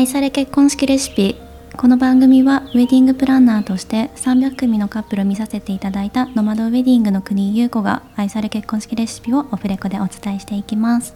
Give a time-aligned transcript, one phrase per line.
[0.00, 1.36] 愛され結婚式レシピ。
[1.76, 11.14] この番組はウェディングプランナーとして300組のカップルを見させていただいたノマドウェディングの国優子が愛され結婚式レシピをオフレコでお伝えしていきます。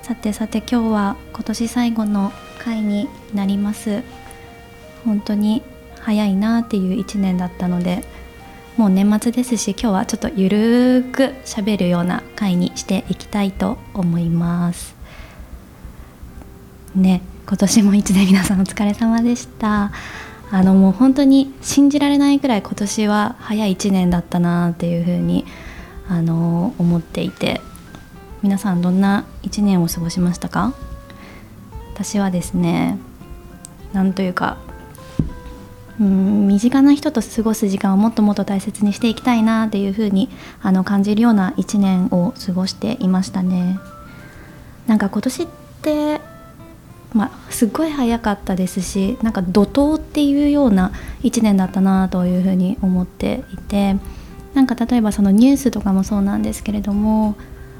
[0.00, 4.02] さてさて今日は今年最後の回になります。
[5.04, 5.62] 本当に
[6.00, 8.02] 早いなっていう1年だったので
[8.78, 14.95] もう年末ですし今日はちょっとゆるーく喋るような回にしていきたいと思います。
[16.96, 19.92] ね今年も一年皆さんお疲れ様でした
[20.50, 25.44] あのもう本当に信じられないくらい今年は早い1年だったなっていうふうに
[26.08, 27.60] あの思っていて
[28.42, 30.72] 皆さんどんな1年を過ごしましたか？
[31.94, 32.98] 私はですね
[33.92, 34.58] なんというか
[35.98, 40.28] うん身近な人と過ごす時間をもっともっと大切にしていきたいなっていうふうに
[40.62, 43.80] あの感じるような1年を過ごしていましたね。
[44.86, 45.46] なんか今年っ
[45.82, 46.20] て
[47.16, 53.96] まあ、すっごい早かったですしなんか怒涛っていうような1年だったなというふうに思っていて
[54.52, 57.36] なんか例えばそのニュースとかもそうなんですけれども、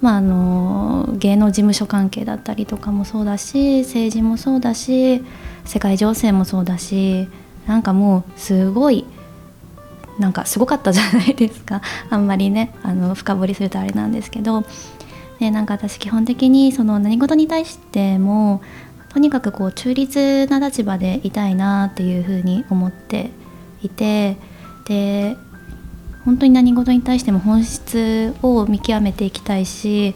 [0.00, 5.22] まあ、あの芸能事務所関係だったりとかもそうだし政治もそうだし
[5.66, 7.28] 世界情勢もそうだし
[7.66, 9.04] なんかもうすごい
[10.18, 11.80] なんかすごかったじゃないですか。
[12.10, 14.64] あんまりねあの深掘りするとあれなんですけど。
[15.38, 18.60] でなんか私基本的にその何事に対しても
[19.08, 23.30] とにかくこう中立な立場でいたいなっていうふうに思って
[23.82, 24.36] いて
[24.86, 25.36] で
[26.24, 30.14] 本当に何事に対しても本質を見極めていきたいし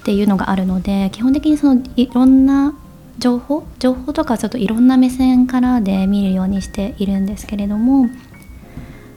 [0.00, 2.74] っていうのがあるので基本的にそのいろんな
[3.18, 8.08] 情報情報とかちょっといろんな目線からで見るようにしているんですけれども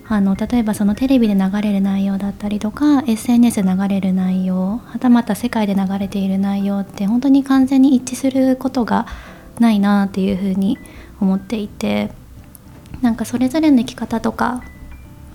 [0.08, 9.08] あの例えばそのテレビで流れる内容だったりとか SNS で流れる内容はたまた世界で流れている内容って本当に完全に一致することが
[9.60, 10.78] ないなっていうふうに
[11.20, 12.12] 思っていて
[13.02, 14.64] なんかそれぞれの生き方とか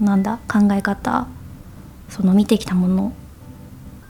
[0.00, 1.26] なんだ考え方
[2.08, 3.12] その見てきたもの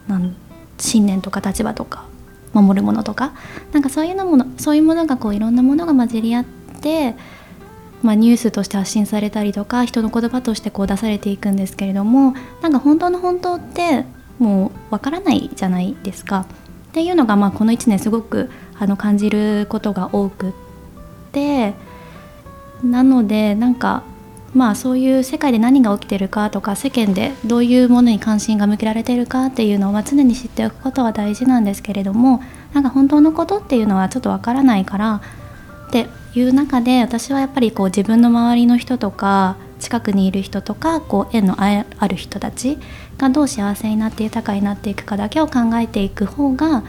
[0.07, 0.35] なん
[0.77, 2.05] 信念とか立場とか
[2.53, 3.33] 守るものとか
[3.71, 6.45] なんかそういうのものそういうものがこういろんなものが混じり合っ
[6.81, 7.15] て
[8.01, 14.05] まあ、ニュースとして発信されたりとか人の言葉としてこう出されていくんですけれどもなんか本当の本当って
[14.39, 16.47] もうわからないじゃないですか。
[16.91, 20.53] っていうのがまあこの1年すごくあの感じることが多くっ
[21.31, 21.73] て
[22.83, 24.03] なのでなんか
[24.53, 32.41] まあそういう世界で何が起きてるかとか世間でどういうものに関心が向けられてるかっていうのは常に知っておくことは大事なんですけれども
[32.73, 35.21] なんか本当のことっていうのはちょっとわからないから
[35.87, 42.77] っていう中で私はやっぱりこう自分の周りの人とか近くにいる人とかこう縁のある人たち
[43.17, 46.83] がどう幸せになって豊かになっていくかだけを考えていく方が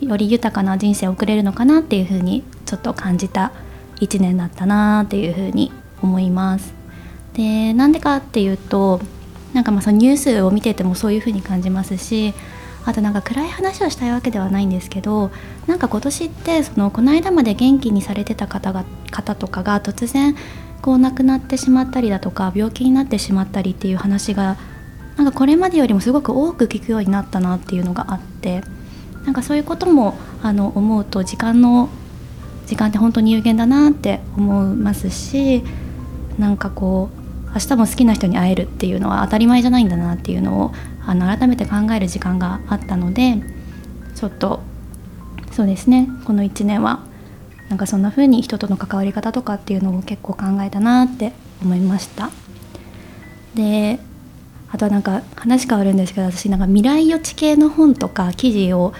[0.00, 3.52] より豊かな人生を送れるのかなっていうふうにちょっと感じた
[4.00, 5.72] 1年だったなっていうふうに
[6.02, 6.74] 思います。
[7.32, 9.00] でなんでかっていうと
[9.54, 12.34] なんかまあそのニュースを見ててもそういうふうに感じますし
[12.86, 15.30] あとなんか暗い話をしたいわけではないんですけど
[15.66, 20.36] なんか今年ってそのこの間まで元気にされてた方が方とかが突然
[20.82, 24.58] こう亡くなってしまったりだとか病気になってしまったりっていう話が
[25.16, 28.62] なんかこれまでよりもすごく多く聞くようになったなっていうのがあって
[29.24, 31.88] なんかそういうこともあの思うと時間の
[32.66, 35.62] 時間って本当に有限だなって思いますし
[36.38, 37.23] なんかこう
[37.54, 40.72] 明日も好きな人に会えるっていうのは当たり前じゃないんだなっていうのを
[41.06, 43.42] あの改めて考える時間があったので
[44.16, 44.60] ちょっと
[45.52, 46.08] そうですね。
[46.24, 47.04] この1年は
[47.68, 51.32] なんかそんな風に人との関わり方とかっていうのを結構考えたなって
[51.62, 52.30] 思いました。
[53.54, 54.00] で
[54.70, 58.92] あとはなんか話変わるんですけど私なんか未来予知系の本とか記事を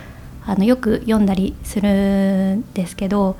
[0.46, 3.36] あのよく読んだりするんですけど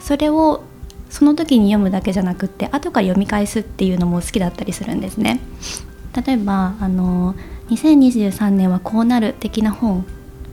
[0.00, 0.64] それを
[1.10, 5.40] その時に読むだけじゃなくって後から読み返すっていうのも好きだったりするんですね。
[6.24, 7.34] 例えばあの
[7.68, 10.04] 2023年はこうなる的な本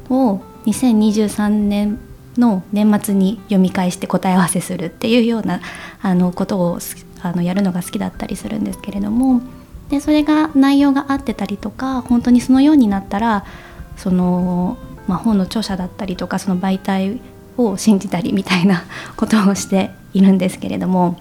[0.09, 1.99] を2023年
[2.37, 5.61] の年末に読み返して答え合わせするっていうような
[6.01, 6.79] あのことを
[7.21, 9.41] あのやるのが好きだったりするんですけれども
[9.89, 13.45] でそれが内容が合ってたりとか本当にそのようになったら
[13.95, 14.77] その、
[15.07, 17.19] まあ、本の著者だったりとかその媒体
[17.57, 18.83] を信じたりみたいな
[19.15, 21.19] ことをしているんですけれども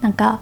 [0.00, 0.40] なんか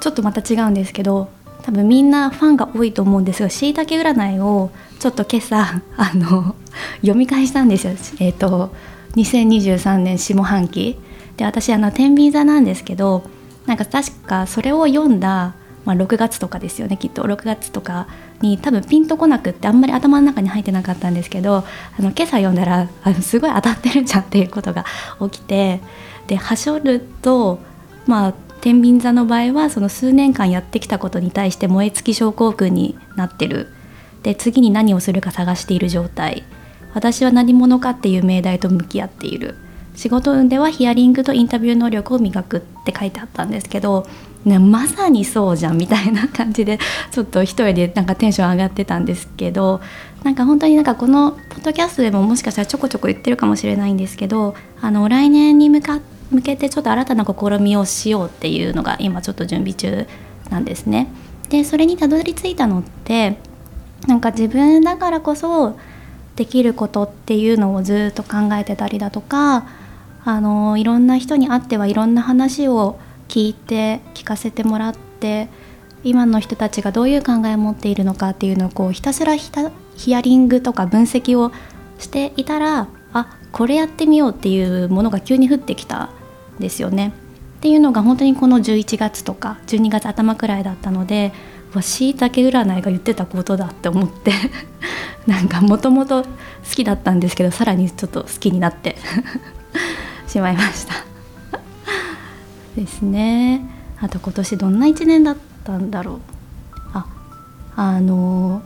[0.00, 1.28] ちょっとまた違うんですけど
[1.62, 6.54] 多分みんなファンが多いと思うんですがしいたけ占いをちょっと今朝 あの
[7.00, 7.92] 読み返したんですよ。
[8.20, 8.72] えーと、
[9.16, 10.98] 2023年下半期
[11.36, 13.22] で私あの天秤座なんですけど
[13.66, 15.54] なんか確かそれを読んだ
[15.88, 17.22] まあ、6月とかですよねきっと。
[17.22, 18.08] 6月とか
[18.42, 21.64] に多分ピンとこなくってあんまり頭の中に入ってなかったんですけどあ
[22.02, 24.84] の今朝読んだらあのすごい当たってるじゃんっていうことが
[25.30, 25.80] 起きて
[26.26, 27.60] ではしょると
[28.06, 33.68] まあ天秤座の場合はその数年間やってきたことに対して燃え尽き症候群になってる。
[34.22, 36.42] で次に何をするか探している状態。
[36.92, 39.54] 私は何者かっていう命題と向き合っている。
[39.98, 44.06] 仕事運ではヒアリングとインタビュー能力を磨くって書いてあったんですけど、
[44.44, 46.78] ね、まさにそうじゃんみたいな感じで
[47.10, 49.80] ちょっと一人でなんかテンション上がってたんですけど
[50.22, 55.98] なんか本当になんかこのポッドキャストでももしかしたらちょこちょこ言ってるかもしれないんですけどあの来年に向か
[56.30, 60.06] 向けてちょっと新たな試みをしようっていうのが今ちょっと準備中
[60.48, 61.08] なんですね。
[61.48, 63.36] でそれにたどり着いたのって
[64.06, 65.76] なんか自分だからこそ
[66.36, 69.64] できることっていうのをずっと考えてたりだとか
[70.28, 75.48] あのいろんな人に会ってはいろんな話を聞いて聞かせてもらって
[76.04, 81.50] 今の人たちがどういう考えを持っているのかっていうのをこうひたすらヒアリングとか分析を
[81.98, 86.10] していたらあこれやってみようっていうものが急に降ってきた
[86.58, 87.14] んですよね。
[87.56, 91.32] っていうのが本当にこの11月とか12月頭くらいだったので
[91.80, 94.32] しいたけ占いが言ってたことだって思って
[95.26, 96.28] なんかもともと好
[96.70, 98.96] きだったんですけどさらにちょっと好きになって
[100.28, 100.94] しまいました。
[102.76, 103.64] ですね。
[104.00, 106.20] あと今年どんな1年だったんだろう。
[106.92, 107.06] あ
[107.76, 108.62] あの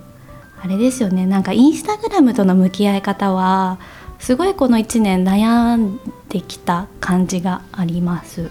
[0.61, 1.27] あれですよね。
[1.27, 3.79] なんかインスタグラムとの向き合い方は
[4.19, 5.99] すごいこの1年悩ん
[6.29, 8.51] できた感じがあります。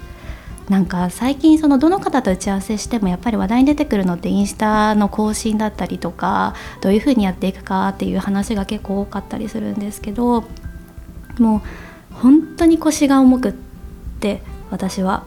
[0.69, 10.45] なんか最近そのどの方と打ち合わせしてもやっぱり話題に出てくるのってインスタの更新だったりとかどういうふうにやっていくかっていう話が結構多かったりするんですけど
[11.39, 11.61] もう
[12.21, 13.53] 本当に腰が重くっ
[14.19, 15.23] て私は。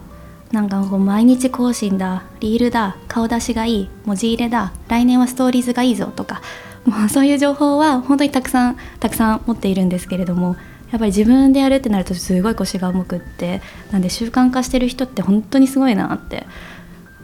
[0.51, 6.41] なんかこう毎日更新だリールだ顔出しがいい文字入れだ来年はストーリーズがいいぞとか
[6.85, 10.55] もうそういう情報は本当にたくさんたくさん持っているんですけれども
[10.91, 16.45] やっぱり自分でやるってなるとすごい腰が重くってなんで習慣化してる人って本当にすごいなって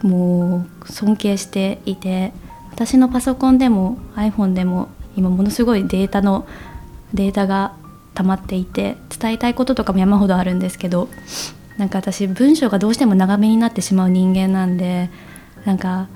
[0.02, 2.32] もう尊敬していて
[2.72, 6.46] 私のパソコンでも iPhone でも今ものすごいデータの
[7.14, 7.72] データが
[8.14, 11.08] 溜まっていて伝えたいこととかも山ほどあるんですけど
[11.78, 15.10] なんか私文章がどうしても長めになってしまう人間なんで
[15.64, 16.08] なんか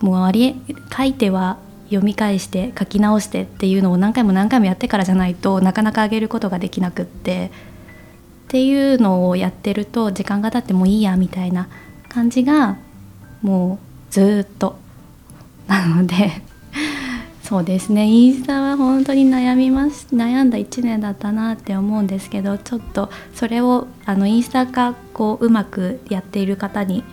[0.00, 0.60] もうあり
[0.96, 7.50] 書いては読み返して書き直してっていうのを何回も何回もやってからじゃないとなかなか上げることができなくって
[8.46, 11.68] っていうのをやってると時間が経ってもいいやみたいな
[12.08, 12.78] 感じが
[13.42, 13.78] も
[14.10, 14.76] うずっと
[15.66, 16.42] なので
[17.52, 27.04] そうですねインスタは本当に悩みます悩んだ1年だったなって思うんですけどちょっとそれをあのインスタがこううまくやっている方に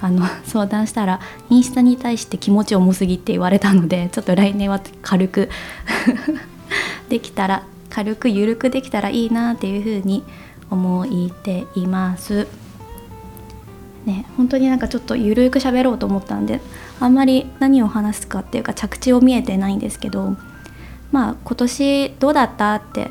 [0.00, 1.18] あの 相談したら
[1.50, 5.50] インスタに対して気持ち重すぎって言われたのでちょっと来年は軽く
[7.10, 10.22] できたら軽く緩くできたらいいなっていうふうに
[10.70, 12.46] 思っています。
[14.06, 16.60] ね、本当になんかちょっとゆるく喋ろうと思ったんで
[17.00, 20.36] あんまり何を話すかっていうか着地を見えてないんですけど
[21.12, 23.10] まあ今年どうだったって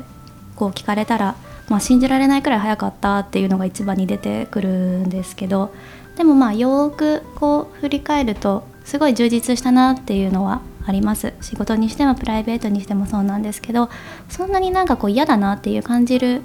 [0.56, 1.36] こう聞かれたら、
[1.68, 5.72] まあ、信じられないくらい早かったっていうのが一番に出てくるんですけど
[6.16, 13.90] でもまあよくこう振り返るとすごい充実したなっていうのはあります仕事にしてもプライベートにしてもそうなんですけど
[14.28, 16.42] そんなになんかこう嫌だなっていう感じる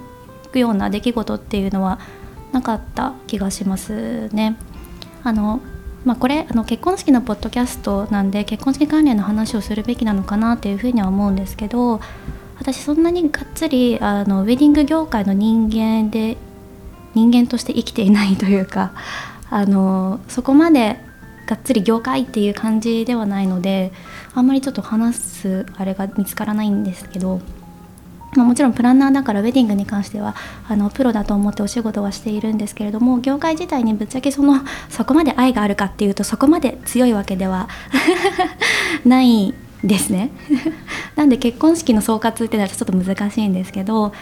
[0.53, 1.99] ような出来事っていうのは
[2.51, 4.55] なかった気がしますね。
[5.23, 5.61] あの
[6.05, 12.01] まあ、これあの結婚式のポッドキャストなんで結婚式関連の話をするべきなのかなっていうふうには思うんですけど
[12.59, 16.37] 私そんなにがっつりあのウェディング業界の人間で
[17.13, 18.93] 人間として生きていないというか
[19.49, 20.99] あのそこまで
[21.45, 23.91] がっつり業界っていう感じではないので
[24.33, 27.41] あんまりちょっと話すあれが見つからないんですけど、
[28.35, 30.35] もちろんプランナーだからウェディングに関しては
[30.67, 37.69] あのプロだと思ってお仕事はしているんですけれども業界自体にぶっちゃけその そこまで愛があるかっていうとそこまで強いわけでは
[39.05, 40.31] ないですね。
[41.15, 44.13] なんで結婚式の総括ってなるとちょっと難しいんですけど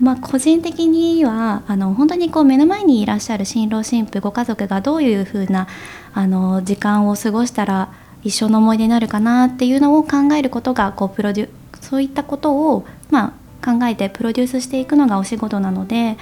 [0.00, 5.68] まあ、個人的にはあの本当にこう目の前にいらっしゃる新郎新婦ご家族がどういうふうな
[6.14, 11.48] あの時間を過ごしたら一生の思い出になるかなっていうのを考えることがこうプロデュ
[11.80, 16.16] そういったことを、ま、考えてプロデュースしていくのがお仕事なので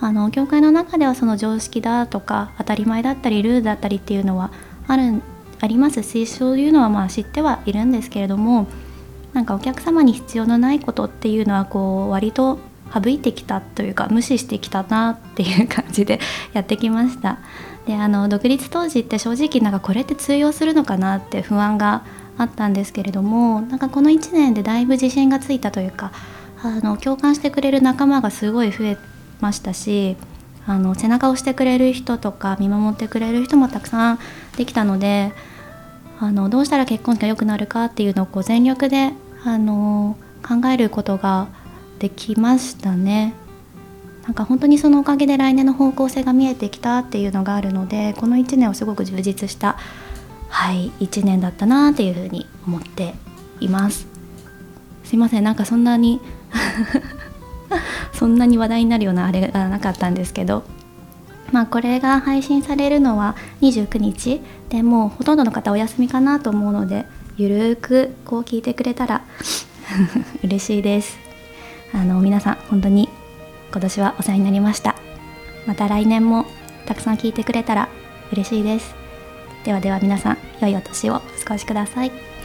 [0.00, 4.50] あの業界の中ではその常識だとか当たり前だったりルールだったりっていうのは
[4.86, 5.22] ある
[5.60, 8.66] ありますしそういうのはまあ知ってはいるんですけれども
[9.32, 12.58] なんかお客様に必要のないことっていうのはこう割と
[12.92, 16.20] 省いてきたというか無視してきたなっていう感じで
[16.52, 17.38] やってきました。
[17.86, 22.02] であの独立当時って正直なんかこれって通用するのかなって不安が
[22.36, 26.10] あったんですけれどもなんかこの1年でだいぶ自信がついたというか
[26.66, 28.98] あの共感してくれる仲間がすごい増え
[29.40, 30.16] ましたし
[30.66, 34.18] あの背中を押してくれる人とか見守ってくれる人もたくさん
[34.56, 35.32] できたので
[36.18, 39.12] あのどうしたら結婚が良くなるかっていうのをこう全力で
[39.44, 41.48] あの考えることが
[41.98, 43.34] できましたね。
[44.24, 49.78] なんか本当にそのおかげで来年の方向性が見えてきたっていうのがあるのでこの1年はすごく充実した
[50.48, 53.14] はい1年だったなっていうふうに思って
[53.60, 54.08] います
[55.04, 56.20] すいませんなんかそんなに
[58.12, 60.64] そんなに話題になるようなあれがなかったんですけど
[61.52, 64.40] まあこれが配信されるのは29日。
[64.68, 69.22] でもうほとんどの方お休みかなと思うのでゆるーくこう聞いてくれたら
[70.42, 71.18] 嬉しいです。
[71.94, 73.08] あの皆さん本当に
[73.70, 74.96] 今年はお世話になりました。
[75.66, 76.46] また来年も
[76.86, 77.88] たくさん聞いてくれたら
[78.32, 78.94] 嬉しいです。
[79.64, 82.35] ではでは皆さん良いお年をお過ごしください。